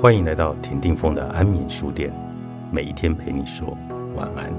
[0.00, 2.10] 欢迎来到田定峰的安眠书店，
[2.72, 3.76] 每一天陪你说
[4.16, 4.50] 晚安。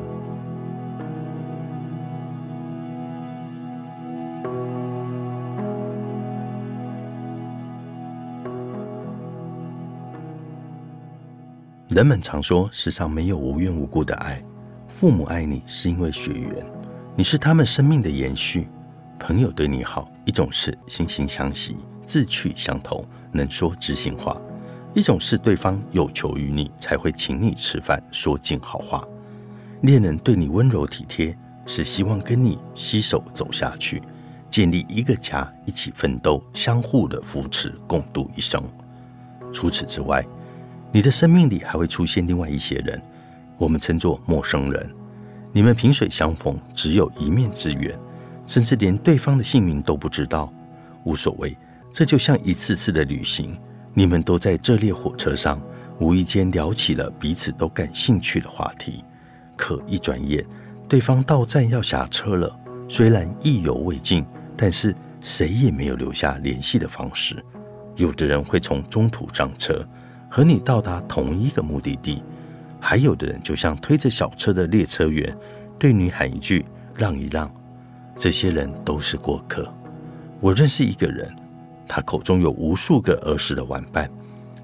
[11.88, 14.40] 人们常说，世上没有无缘无故的爱。
[14.88, 16.64] 父母爱你是因为血缘，
[17.16, 18.68] 你是他们生命的延续。
[19.18, 24.40] 朋友对你好，一种是惺惺相惜、志趣相投，能说知心话；
[24.94, 29.08] 一种是对方有求于你，才会请你吃饭，说尽好话。
[29.82, 34.02] 恋人对你温柔体贴，是希望跟你携手走下去，
[34.50, 38.62] 建立一个家，一起奋斗，相互的扶持，共度一生。
[39.54, 40.26] 除此之外，
[40.92, 43.02] 你的生命里还会出现另外一些人，
[43.58, 44.90] 我们称作陌生人。
[45.54, 47.98] 你们萍水相逢，只有一面之缘。
[48.48, 50.52] 甚至连对方的姓名都不知道，
[51.06, 51.58] 无所谓。
[51.94, 53.58] 这就像一次次的旅行，
[53.94, 55.62] 你们都在这列火车上，
[56.00, 59.04] 无意间聊起了彼此都感兴趣的话题。
[59.56, 60.46] 可一转眼，
[60.88, 62.58] 对方到站要下车了。
[62.88, 64.26] 虽然意犹未尽，
[64.58, 67.36] 但是谁也没有留下联系的方式。
[67.96, 69.86] 有的人会从中途上车，
[70.30, 72.24] 和你到达同一个目的地；
[72.80, 75.36] 还有的人就像推着小车的列车员，
[75.78, 77.50] 对你喊一句“让一让”。
[78.18, 79.72] 这些人都是过客。
[80.40, 81.32] 我认识一个人，
[81.94, 84.10] 他口中有无数个儿时的玩伴。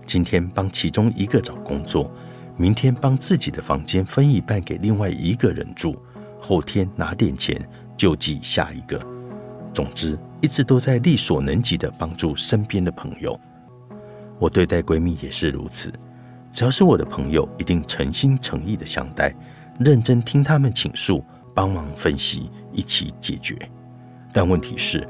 [0.05, 2.09] 今天帮其中一个找工作，
[2.55, 6.01] 明天帮自己的房间分一半给另外一个人住，
[6.39, 7.59] 后天拿点钱
[7.97, 8.97] 救济下一个。
[9.73, 13.37] 总之，一直都在力所能及的帮助身边的朋友。
[14.39, 15.91] 我对待闺蜜也是如此，
[16.49, 19.35] 只要是我的朋友，一定诚心诚意的相待，
[19.81, 21.21] 认真听他们倾诉。
[21.53, 23.57] 帮忙分析，一起解决。
[24.31, 25.05] 但问题是，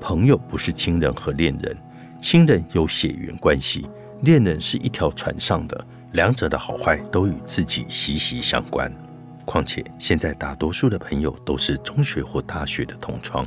[0.00, 1.76] 朋友不是亲人和恋人，
[2.20, 3.86] 亲人有血缘关系，
[4.22, 8.90] 恋人是一条船上的，两者的好坏都与自己息息相关。
[9.44, 13.46] 况且，现在大多数的朋友都是中学或大学的同窗，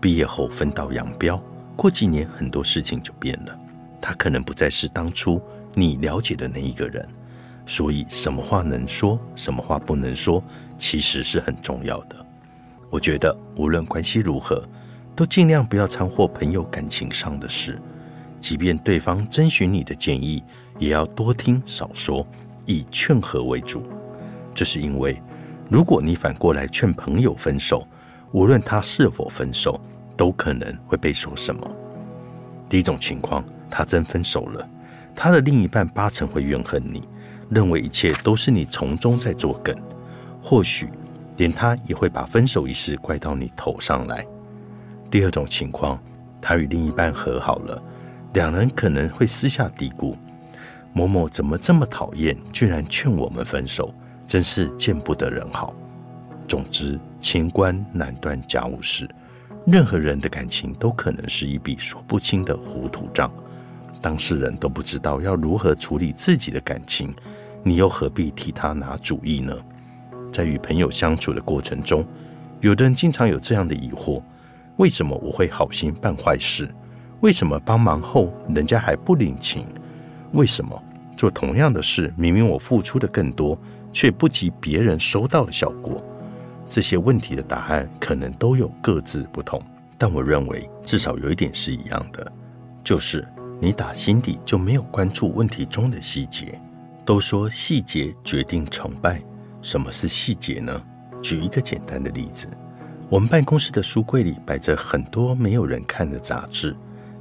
[0.00, 1.40] 毕业后分道扬镳，
[1.76, 3.56] 过几年很多事情就变了，
[4.00, 5.40] 他可能不再是当初
[5.74, 7.06] 你了解的那一个人。
[7.66, 10.42] 所以，什么话能说，什么话不能说，
[10.78, 12.16] 其实是很重要的。
[12.90, 14.62] 我觉得，无论关系如何，
[15.14, 17.78] 都尽量不要掺和朋友感情上的事。
[18.40, 20.42] 即便对方征询你的建议，
[20.78, 22.26] 也要多听少说，
[22.66, 23.84] 以劝和为主。
[24.54, 25.20] 这是因为，
[25.70, 27.86] 如果你反过来劝朋友分手，
[28.32, 29.80] 无论他是否分手，
[30.16, 31.70] 都可能会被说什么。
[32.68, 34.68] 第一种情况，他真分手了，
[35.14, 37.02] 他的另一半八成会怨恨你。
[37.48, 39.76] 认为一切都是你从中在作梗，
[40.42, 40.88] 或许
[41.36, 44.26] 连他也会把分手一事怪到你头上来。
[45.12, 46.02] 第二种情况，
[46.40, 47.82] 他与另一半和好了，
[48.32, 50.16] 两人可能会私下嘀咕
[50.94, 53.94] ：“某某怎么这么讨厌，居然劝我们分手，
[54.26, 55.74] 真是见不得人好。”
[56.48, 59.06] 总之，情关难断家务事，
[59.66, 63.30] 任何人的感情都可能是一笔说不清的糊涂账，
[64.00, 67.14] 当事人都不知道要如何处理自己的感情。
[67.62, 69.54] 你又何必替他拿主意呢？
[70.32, 72.02] 在与朋友相处的过程中，
[72.62, 74.22] 有的人经常有这样的疑惑：
[74.76, 76.68] 为什么我会好心办坏事？
[77.20, 79.66] 为什么帮忙后人家还不领情？
[80.32, 80.82] 为什么
[81.16, 83.56] 做同样的事，明明我付出的更多，
[83.92, 86.02] 却不及别人收到的效果？
[86.68, 89.62] 这些问题的答案可能都有各自不同，
[89.98, 92.32] 但我认为至少有一点是一样的，
[92.82, 93.28] 就是
[93.60, 96.58] 你打心底就没有关注问题中的细节。
[97.04, 99.20] 都说细节决定成败，
[99.60, 100.82] 什么是细节呢？
[101.20, 102.48] 举一个简单的例子，
[103.12, 106.74] 我们办公室的书柜里摆着很多没有人看的杂志，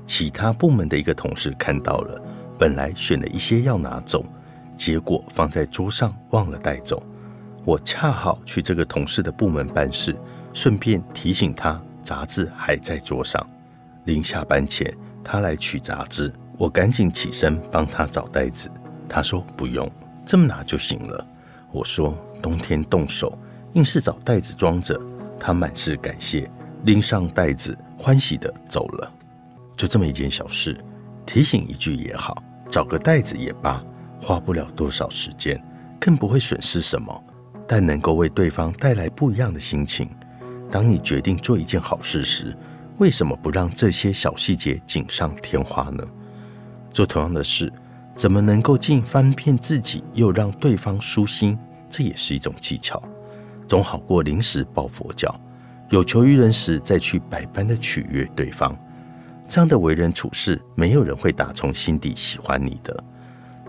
[0.06, 2.18] 其他部门的一个同事看到了，
[2.58, 4.24] 本来选了一些要拿走，
[4.78, 7.04] 结果放在桌上忘了带走。
[7.66, 10.18] 我恰好去这个同事的部门办事，
[10.54, 13.46] 顺便提醒他杂志还在桌上。
[14.06, 14.90] 临下班前，
[15.22, 18.72] 他来取杂志，我赶紧起身帮他找袋子。
[19.10, 19.92] 他说不用，
[20.26, 21.28] 这么拿就行了。
[21.70, 23.38] 我说冬天冻手，
[23.74, 24.98] 硬是找袋子装着。
[25.44, 26.48] 他满是感谢，
[26.84, 29.12] 拎上袋子，欢喜的走了。
[29.76, 30.78] 就这么一件小事，
[31.26, 33.84] 提醒一句也好，找个袋子也罢，
[34.22, 35.60] 花不了多少时间，
[36.00, 37.24] 更不会损失什么，
[37.68, 40.08] 但能够为对方带来不一样的心情。
[40.70, 42.56] 当你决定做一件好事时，
[43.00, 46.04] 为什么不让这些小细节锦上添花呢？
[46.94, 47.74] 做同样的事。
[48.14, 51.58] 怎么能够既方便自己又让对方舒心？
[51.90, 53.02] 这也是一种技巧，
[53.72, 55.34] 总好过临时抱佛脚，
[55.92, 58.78] 有求于人时再去百般的取悦对方。
[59.48, 63.02] 这样的为人处事，没有人会打从心底喜欢你的。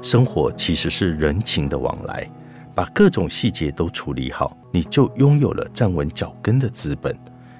[0.03, 2.29] 生活其实是人情的往来，
[2.75, 7.17] 把各种细节都处理好，你就拥有了站稳脚跟的资本。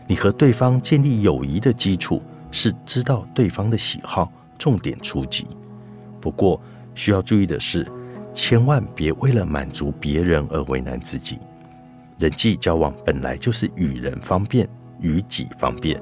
[0.09, 4.29] 你和对方建立友谊的基础是知道对方的喜好，
[4.59, 5.47] 重点出击。
[6.21, 6.61] 不过
[6.97, 7.87] 需要注意的是，
[8.35, 11.39] 千万别为了满足别人而为难自己。
[12.23, 14.69] 人际交往本来就是与人方便，
[15.01, 16.01] 与己方便。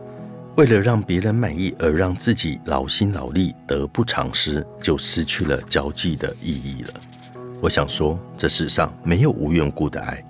[0.55, 6.91] 为了让别人满意而让自己劳心劳力，得不偿失，就失去了交际的意义了。
[7.63, 10.23] 我想说，这世上没有无缘故的爱，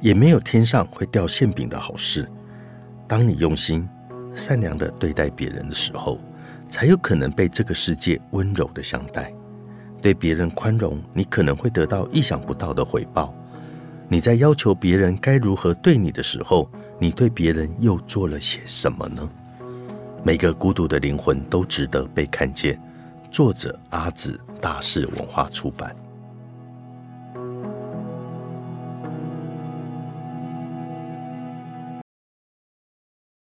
[0.00, 2.26] 也没有天上会掉馅饼的好事。
[3.06, 3.86] 当你用心、
[4.34, 6.18] 善良的对待别人的时候，
[6.66, 9.30] 才有可能被这个世界温柔的相待。
[10.00, 13.34] 对别人宽容，你可能会得到意想不到的回报。
[14.12, 16.68] 你在要求别人该如何对你的时候，
[16.98, 19.30] 你对别人又做了些什么呢？
[20.24, 22.76] 每个孤独的灵魂都值得被看见。
[23.30, 25.94] 作者：阿紫，大是文化出版。